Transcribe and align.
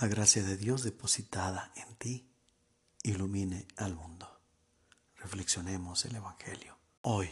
la 0.00 0.06
gracia 0.06 0.44
de 0.44 0.56
Dios 0.56 0.84
depositada 0.84 1.72
en 1.74 1.96
ti 1.96 2.30
ilumine 3.02 3.66
al 3.76 3.96
mundo. 3.96 4.28
Reflexionemos 5.16 6.04
el 6.04 6.14
Evangelio 6.14 6.78
hoy. 7.02 7.28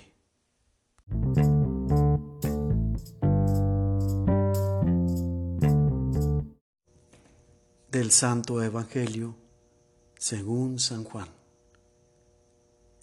Del 7.93 8.11
Santo 8.11 8.61
Evangelio 8.61 9.37
según 10.19 10.81
San 10.81 11.05
Juan. 11.05 11.29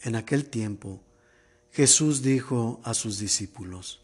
En 0.02 0.18
aquel 0.18 0.50
tiempo 0.50 1.02
Jesús 1.72 2.22
dijo 2.22 2.82
a 2.84 2.94
sus 2.94 3.18
discípulos, 3.18 4.03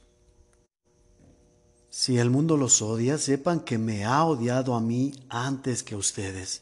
Si 1.90 2.18
el 2.18 2.30
mundo 2.30 2.56
los 2.56 2.82
odia, 2.82 3.18
sepan 3.18 3.62
que 3.62 3.78
me 3.78 4.06
ha 4.06 4.24
odiado 4.24 4.76
a 4.76 4.82
mí 4.82 5.12
antes 5.28 5.84
que 5.84 5.96
a 5.96 5.98
ustedes. 5.98 6.62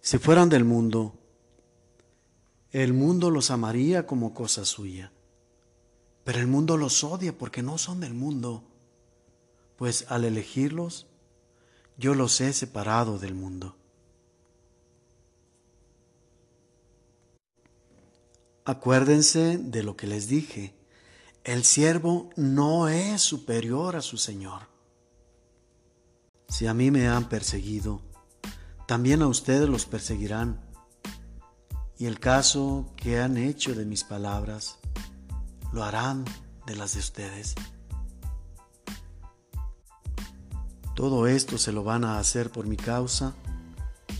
Si 0.00 0.18
fueran 0.18 0.48
del 0.48 0.64
mundo, 0.64 1.14
el 2.72 2.92
mundo 2.92 3.30
los 3.30 3.50
amaría 3.50 4.06
como 4.06 4.34
cosa 4.34 4.64
suya. 4.64 5.12
Pero 6.24 6.38
el 6.38 6.46
mundo 6.46 6.76
los 6.76 7.04
odia 7.04 7.36
porque 7.36 7.62
no 7.62 7.78
son 7.78 8.00
del 8.00 8.14
mundo, 8.14 8.64
pues 9.76 10.06
al 10.08 10.24
elegirlos, 10.24 11.06
yo 11.98 12.14
los 12.14 12.40
he 12.40 12.52
separado 12.52 13.18
del 13.18 13.34
mundo. 13.34 13.76
Acuérdense 18.64 19.58
de 19.58 19.82
lo 19.82 19.96
que 19.96 20.06
les 20.06 20.28
dije. 20.28 20.74
El 21.44 21.64
siervo 21.64 22.30
no 22.36 22.86
es 22.86 23.20
superior 23.20 23.96
a 23.96 24.00
su 24.00 24.16
Señor. 24.16 24.68
Si 26.48 26.68
a 26.68 26.74
mí 26.74 26.92
me 26.92 27.08
han 27.08 27.28
perseguido, 27.28 28.00
también 28.86 29.22
a 29.22 29.26
ustedes 29.26 29.68
los 29.68 29.84
perseguirán. 29.84 30.60
Y 31.98 32.06
el 32.06 32.20
caso 32.20 32.92
que 32.96 33.20
han 33.20 33.36
hecho 33.36 33.74
de 33.74 33.84
mis 33.84 34.04
palabras, 34.04 34.78
lo 35.72 35.82
harán 35.82 36.24
de 36.64 36.76
las 36.76 36.94
de 36.94 37.00
ustedes. 37.00 37.56
Todo 40.94 41.26
esto 41.26 41.58
se 41.58 41.72
lo 41.72 41.82
van 41.82 42.04
a 42.04 42.20
hacer 42.20 42.52
por 42.52 42.68
mi 42.68 42.76
causa, 42.76 43.34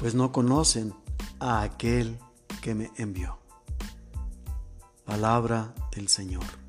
pues 0.00 0.16
no 0.16 0.33
conocen 0.33 0.92
a 1.39 1.62
aquel 1.62 2.18
que 2.62 2.74
me 2.74 2.91
envió. 2.96 3.39
Palabra 5.05 5.72
del 5.94 6.08
Señor. 6.08 6.61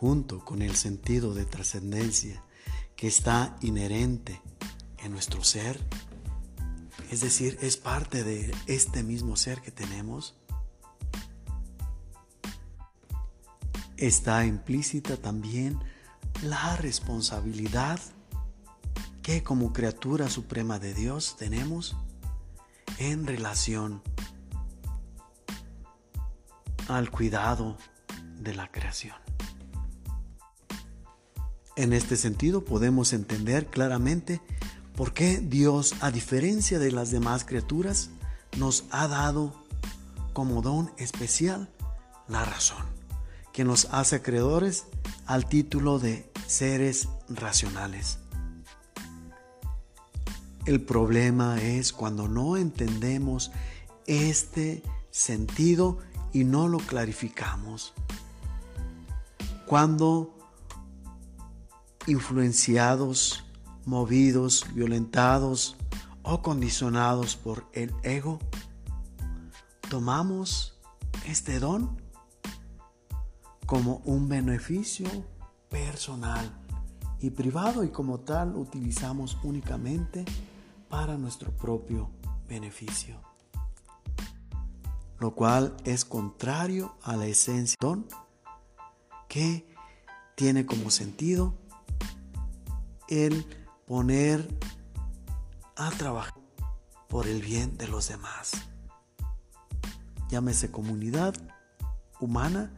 Junto 0.00 0.44
con 0.44 0.62
el 0.62 0.76
sentido 0.76 1.34
de 1.34 1.44
trascendencia 1.46 2.42
que 2.96 3.06
está 3.06 3.56
inherente 3.60 4.40
en 4.98 5.12
nuestro 5.12 5.42
ser, 5.42 5.80
es 7.10 7.20
decir, 7.20 7.58
es 7.60 7.76
parte 7.76 8.24
de 8.24 8.54
este 8.66 9.02
mismo 9.02 9.36
ser 9.36 9.60
que 9.60 9.70
tenemos, 9.70 10.36
está 13.96 14.44
implícita 14.44 15.16
también 15.16 15.78
la 16.42 16.76
responsabilidad 16.76 17.98
que 19.22 19.42
como 19.42 19.72
criatura 19.72 20.28
suprema 20.28 20.78
de 20.78 20.94
Dios 20.94 21.36
tenemos 21.38 21.96
en 22.98 23.26
relación 23.26 24.02
al 26.88 27.10
cuidado 27.10 27.76
de 28.38 28.54
la 28.54 28.70
creación. 28.70 29.16
En 31.76 31.92
este 31.92 32.16
sentido 32.16 32.64
podemos 32.64 33.12
entender 33.12 33.66
claramente 33.66 34.40
por 34.96 35.12
qué 35.12 35.38
Dios, 35.38 35.94
a 36.00 36.10
diferencia 36.10 36.78
de 36.78 36.90
las 36.90 37.10
demás 37.10 37.44
criaturas, 37.44 38.08
nos 38.56 38.84
ha 38.90 39.06
dado 39.08 39.52
como 40.32 40.62
don 40.62 40.90
especial 40.96 41.68
la 42.28 42.44
razón 42.44 42.96
que 43.52 43.64
nos 43.64 43.86
hace 43.90 44.16
acreedores 44.16 44.84
al 45.24 45.46
título 45.46 45.98
de 45.98 46.30
seres 46.46 47.08
racionales. 47.28 48.18
El 50.66 50.82
problema 50.82 51.62
es 51.62 51.92
cuando 51.92 52.28
no 52.28 52.58
entendemos 52.58 53.50
este 54.06 54.82
sentido 55.10 55.98
y 56.32 56.44
no 56.44 56.68
lo 56.68 56.78
clarificamos. 56.78 57.94
Cuando 59.66 60.35
influenciados, 62.06 63.44
movidos, 63.84 64.66
violentados 64.74 65.76
o 66.22 66.42
condicionados 66.42 67.36
por 67.36 67.66
el 67.72 67.94
ego, 68.02 68.38
tomamos 69.88 70.78
este 71.26 71.60
don 71.60 72.00
como 73.66 74.02
un 74.04 74.28
beneficio 74.28 75.08
personal 75.68 76.50
y 77.20 77.30
privado 77.30 77.84
y 77.84 77.90
como 77.90 78.20
tal 78.20 78.54
utilizamos 78.56 79.38
únicamente 79.42 80.24
para 80.88 81.16
nuestro 81.16 81.50
propio 81.52 82.10
beneficio. 82.48 83.20
Lo 85.18 85.34
cual 85.34 85.76
es 85.84 86.04
contrario 86.04 86.94
a 87.02 87.16
la 87.16 87.26
esencia 87.26 87.76
don 87.80 88.06
que 89.28 89.66
tiene 90.34 90.66
como 90.66 90.90
sentido 90.90 91.54
el 93.08 93.46
poner 93.86 94.48
a 95.76 95.90
trabajar 95.90 96.34
por 97.08 97.26
el 97.26 97.40
bien 97.40 97.76
de 97.78 97.88
los 97.88 98.08
demás. 98.08 98.52
Llámese 100.28 100.70
comunidad 100.70 101.34
humana 102.20 102.72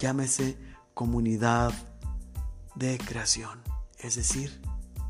llámese 0.00 0.56
comunidad 0.94 1.72
de 2.74 2.98
creación, 2.98 3.60
es 3.98 4.16
decir, 4.16 4.60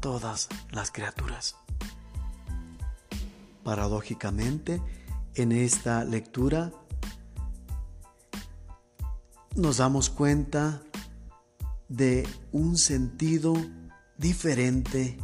todas 0.00 0.48
las 0.72 0.90
criaturas. 0.90 1.54
Paradójicamente, 3.62 4.82
en 5.36 5.52
esta 5.52 6.04
lectura 6.04 6.72
nos 9.54 9.76
damos 9.76 10.10
cuenta 10.10 10.82
de 11.88 12.28
un 12.50 12.76
sentido 12.76 13.54
diferente 14.20 15.16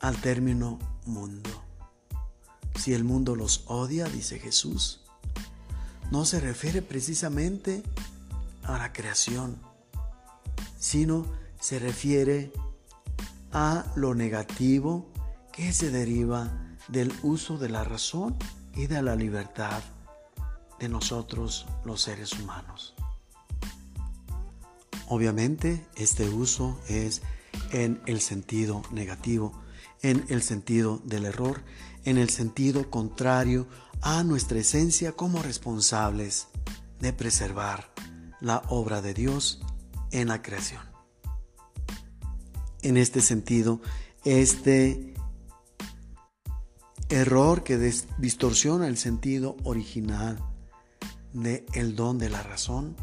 al 0.00 0.16
término 0.22 0.78
mundo. 1.04 1.50
Si 2.76 2.94
el 2.94 3.04
mundo 3.04 3.36
los 3.36 3.64
odia, 3.66 4.06
dice 4.06 4.38
Jesús, 4.38 5.02
no 6.10 6.24
se 6.24 6.40
refiere 6.40 6.80
precisamente 6.80 7.82
a 8.62 8.78
la 8.78 8.94
creación, 8.94 9.60
sino 10.78 11.26
se 11.60 11.78
refiere 11.78 12.52
a 13.52 13.84
lo 13.94 14.14
negativo 14.14 15.12
que 15.52 15.74
se 15.74 15.90
deriva 15.90 16.50
del 16.88 17.12
uso 17.22 17.58
de 17.58 17.68
la 17.68 17.84
razón 17.84 18.34
y 18.74 18.86
de 18.86 19.02
la 19.02 19.14
libertad 19.14 19.82
de 20.78 20.88
nosotros 20.88 21.66
los 21.84 22.00
seres 22.00 22.32
humanos. 22.32 22.94
Obviamente 25.08 25.86
este 25.96 26.28
uso 26.28 26.78
es 26.86 27.22
en 27.72 28.00
el 28.06 28.20
sentido 28.20 28.82
negativo, 28.92 29.58
en 30.02 30.24
el 30.28 30.42
sentido 30.42 31.00
del 31.04 31.24
error, 31.24 31.62
en 32.04 32.18
el 32.18 32.28
sentido 32.28 32.90
contrario 32.90 33.66
a 34.02 34.22
nuestra 34.22 34.58
esencia 34.58 35.12
como 35.12 35.42
responsables 35.42 36.48
de 37.00 37.14
preservar 37.14 37.90
la 38.40 38.62
obra 38.68 39.00
de 39.00 39.14
Dios 39.14 39.60
en 40.10 40.28
la 40.28 40.42
creación. 40.42 40.82
En 42.82 42.96
este 42.98 43.22
sentido, 43.22 43.80
este 44.24 45.14
error 47.08 47.64
que 47.64 47.78
distorsiona 48.18 48.86
el 48.86 48.98
sentido 48.98 49.56
original 49.64 50.38
de 51.32 51.64
el 51.72 51.96
don 51.96 52.18
de 52.18 52.28
la 52.28 52.42
razón, 52.42 52.94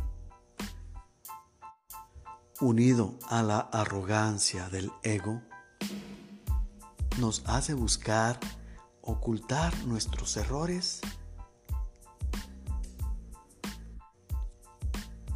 unido 2.62 3.18
a 3.30 3.44
la 3.44 3.60
arrogancia 3.60 4.70
del 4.70 4.92
ego, 5.04 5.42
nos 7.20 7.44
hace 7.46 7.74
buscar 7.74 8.40
ocultar 9.02 9.76
nuestros 9.86 10.36
errores 10.38 11.02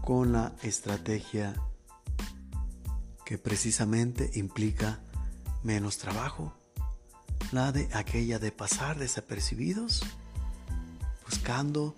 con 0.02 0.32
la 0.32 0.54
estrategia 0.64 1.54
que 3.26 3.38
precisamente 3.38 4.32
implica 4.34 5.00
menos 5.62 5.98
trabajo, 6.00 6.54
la 7.52 7.72
de 7.72 7.90
aquella 7.94 8.40
de 8.40 8.52
pasar 8.52 8.98
desapercibidos, 8.98 10.04
buscando 11.26 11.96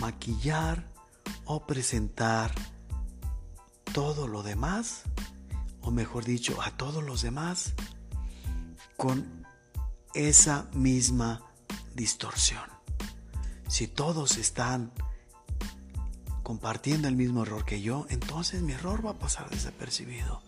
maquillar 0.00 0.86
o 1.46 1.66
presentar 1.66 2.52
todo 3.92 4.26
lo 4.28 4.42
demás, 4.42 5.02
o 5.80 5.90
mejor 5.90 6.24
dicho, 6.24 6.60
a 6.62 6.70
todos 6.70 7.04
los 7.04 7.22
demás, 7.22 7.74
con 8.96 9.46
esa 10.14 10.68
misma 10.72 11.42
distorsión. 11.94 12.64
Si 13.68 13.88
todos 13.88 14.36
están 14.38 14.92
compartiendo 16.42 17.08
el 17.08 17.16
mismo 17.16 17.42
error 17.42 17.64
que 17.64 17.80
yo, 17.82 18.06
entonces 18.10 18.62
mi 18.62 18.72
error 18.72 19.04
va 19.04 19.12
a 19.12 19.18
pasar 19.18 19.48
desapercibido. 19.50 20.42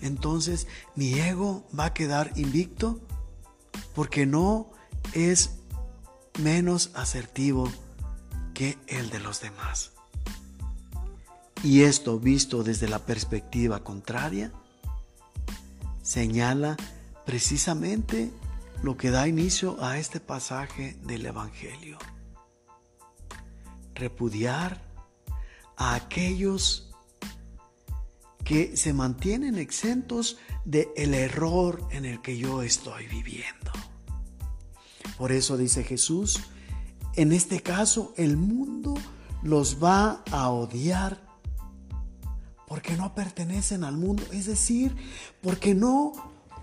Entonces 0.00 0.66
mi 0.94 1.14
ego 1.14 1.68
va 1.78 1.86
a 1.86 1.94
quedar 1.94 2.32
invicto 2.36 3.00
porque 3.94 4.26
no 4.26 4.70
es 5.12 5.58
menos 6.40 6.90
asertivo 6.94 7.70
que 8.54 8.78
el 8.86 9.10
de 9.10 9.20
los 9.20 9.40
demás. 9.40 9.92
Y 11.62 11.82
esto 11.82 12.18
visto 12.18 12.64
desde 12.64 12.88
la 12.88 12.98
perspectiva 12.98 13.84
contraria, 13.84 14.52
señala 16.02 16.76
precisamente 17.24 18.32
lo 18.82 18.96
que 18.96 19.10
da 19.10 19.28
inicio 19.28 19.76
a 19.82 19.98
este 19.98 20.18
pasaje 20.18 20.96
del 21.04 21.24
Evangelio. 21.24 21.98
Repudiar 23.94 24.82
a 25.76 25.94
aquellos 25.94 26.90
que 28.44 28.76
se 28.76 28.92
mantienen 28.92 29.56
exentos 29.56 30.38
del 30.64 30.88
el 30.96 31.14
error 31.14 31.86
en 31.92 32.04
el 32.04 32.20
que 32.20 32.36
yo 32.36 32.62
estoy 32.62 33.06
viviendo. 33.06 33.70
Por 35.16 35.30
eso 35.30 35.56
dice 35.56 35.84
Jesús, 35.84 36.40
en 37.14 37.30
este 37.30 37.60
caso 37.60 38.12
el 38.16 38.36
mundo 38.36 38.94
los 39.44 39.80
va 39.80 40.24
a 40.32 40.48
odiar 40.48 41.31
porque 42.72 42.96
no 42.96 43.14
pertenecen 43.14 43.84
al 43.84 43.98
mundo, 43.98 44.22
es 44.32 44.46
decir, 44.46 44.96
porque 45.42 45.74
no 45.74 46.12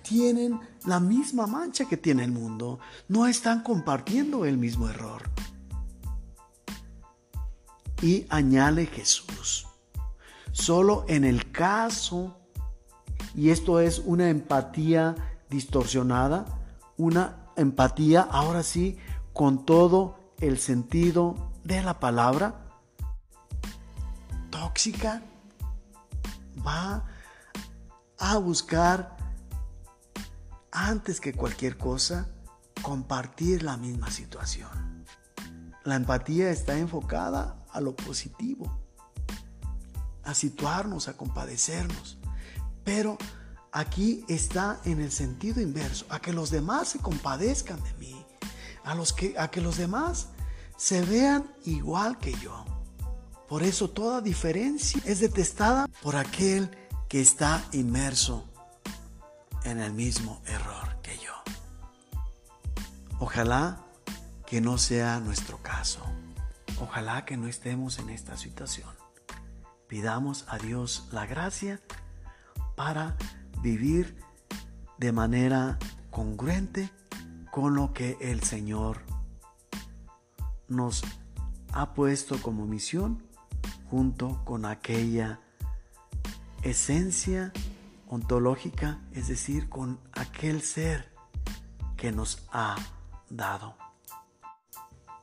tienen 0.02 0.60
la 0.88 1.00
misma 1.00 1.46
mancha 1.46 1.86
que 1.86 1.98
tiene 1.98 2.24
el 2.24 2.32
mundo, 2.32 2.80
no 3.08 3.28
están 3.28 3.62
compartiendo 3.62 4.44
el 4.44 4.58
mismo 4.58 4.90
error. 4.90 5.30
Y 8.02 8.26
añade 8.30 8.88
Jesús, 8.88 9.68
solo 10.52 11.06
en 11.08 11.26
el 11.26 11.52
caso, 11.52 12.36
y 13.36 13.52
esto 13.52 13.80
es 13.80 14.00
una 14.00 14.32
empatía 14.32 15.16
distorsionada, 15.48 16.46
una 16.98 17.52
empatía 17.56 18.22
ahora 18.22 18.64
sí 18.64 18.98
con 19.32 19.64
todo 19.64 20.18
el 20.40 20.58
sentido 20.58 21.52
de 21.64 21.84
la 21.84 22.00
palabra, 22.00 22.66
tóxica, 24.50 25.22
a 28.18 28.38
buscar 28.38 29.18
antes 30.72 31.20
que 31.20 31.34
cualquier 31.34 31.78
cosa 31.78 32.28
compartir 32.82 33.64
la 33.64 33.78
misma 33.78 34.10
situación. 34.12 35.06
La 35.84 35.96
empatía 35.96 36.50
está 36.52 36.78
enfocada 36.78 37.58
a 37.72 37.82
lo 37.82 37.96
positivo, 37.96 38.82
a 40.24 40.34
situarnos, 40.34 41.08
a 41.08 41.18
compadecernos. 41.18 42.18
Pero 42.84 43.18
aquí 43.72 44.26
está 44.28 44.80
en 44.86 45.02
el 45.02 45.12
sentido 45.12 45.62
inverso, 45.62 46.06
a 46.10 46.20
que 46.20 46.34
los 46.34 46.50
demás 46.50 46.90
se 46.90 47.00
compadezcan 47.00 47.82
de 47.84 47.94
mí, 47.96 48.26
a, 48.84 48.96
los 48.96 49.14
que, 49.14 49.36
a 49.38 49.50
que 49.50 49.62
los 49.62 49.78
demás 49.78 50.28
se 50.78 51.02
vean 51.02 51.52
igual 51.66 52.18
que 52.18 52.34
yo. 52.34 52.66
Por 53.50 53.64
eso 53.64 53.90
toda 53.90 54.22
diferencia 54.22 55.02
es 55.06 55.22
detestada 55.22 55.88
por 56.04 56.16
aquel 56.16 56.70
que 57.08 57.20
está 57.20 57.66
inmerso 57.72 58.48
en 59.64 59.80
el 59.80 59.92
mismo 59.92 60.40
error 60.46 61.02
que 61.02 61.18
yo. 61.18 61.34
Ojalá 63.18 63.84
que 64.46 64.62
no 64.62 64.78
sea 64.78 65.20
nuestro 65.20 65.58
caso. 65.64 66.06
Ojalá 66.80 67.26
que 67.26 67.38
no 67.38 67.48
estemos 67.48 67.98
en 67.98 68.12
esta 68.12 68.38
situación. 68.38 68.90
Pidamos 69.88 70.46
a 70.48 70.60
Dios 70.60 71.08
la 71.12 71.26
gracia 71.26 71.82
para 72.76 73.18
vivir 73.64 74.16
de 75.00 75.12
manera 75.12 75.80
congruente 76.12 76.92
con 77.52 77.74
lo 77.74 77.94
que 77.94 78.16
el 78.22 78.44
Señor 78.44 79.02
nos 80.68 81.04
ha 81.74 81.96
puesto 81.96 82.40
como 82.44 82.68
misión 82.68 83.28
junto 83.90 84.44
con 84.46 84.66
aquella 84.66 85.40
esencia 86.64 87.52
ontológica, 88.08 89.00
es 89.14 89.28
decir, 89.28 89.70
con 89.70 90.00
aquel 90.14 90.62
ser 90.62 91.12
que 91.98 92.12
nos 92.12 92.44
ha 92.52 92.76
dado. 93.30 93.76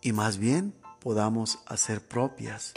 Y 0.02 0.12
más 0.12 0.38
bien 0.38 0.74
podamos 1.00 1.60
hacer 1.66 2.06
propias 2.06 2.72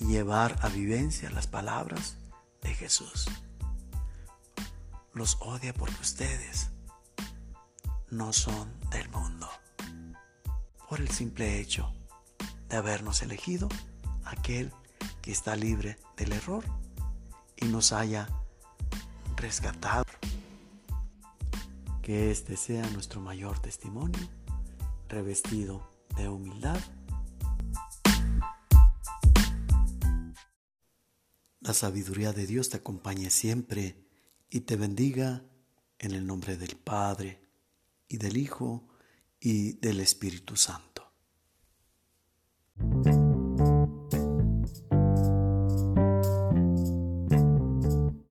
y 0.00 0.06
llevar 0.06 0.58
a 0.62 0.68
vivencia 0.68 1.30
las 1.30 1.46
palabras 1.46 2.16
de 2.62 2.74
Jesús. 2.74 3.26
Los 5.12 5.38
odia 5.40 5.72
porque 5.72 6.00
ustedes 6.00 6.70
no 8.10 8.32
son 8.32 8.72
del 8.90 9.08
mundo. 9.10 9.48
Por 10.88 11.00
el 11.00 11.10
simple 11.10 11.60
hecho 11.60 11.92
de 12.68 12.76
habernos 12.76 13.22
elegido 13.22 13.68
aquel 14.24 14.72
está 15.30 15.56
libre 15.56 15.98
del 16.16 16.32
error 16.32 16.64
y 17.56 17.66
nos 17.66 17.92
haya 17.92 18.28
rescatado. 19.36 20.04
Que 22.02 22.30
este 22.30 22.56
sea 22.56 22.88
nuestro 22.90 23.20
mayor 23.20 23.58
testimonio, 23.58 24.20
revestido 25.08 25.90
de 26.16 26.28
humildad. 26.28 26.80
La 31.60 31.74
sabiduría 31.74 32.32
de 32.32 32.46
Dios 32.46 32.68
te 32.68 32.76
acompañe 32.76 33.28
siempre 33.30 34.06
y 34.48 34.60
te 34.60 34.76
bendiga 34.76 35.42
en 35.98 36.12
el 36.12 36.26
nombre 36.26 36.56
del 36.56 36.76
Padre 36.76 37.42
y 38.08 38.18
del 38.18 38.36
Hijo 38.36 38.86
y 39.40 39.72
del 39.80 40.00
Espíritu 40.00 40.54
Santo. 40.56 41.10